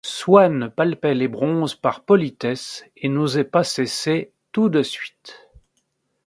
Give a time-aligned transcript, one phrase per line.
[0.03, 5.47] Swann palpait les bronzes par politesse et n’osait pas cesser tout de suite.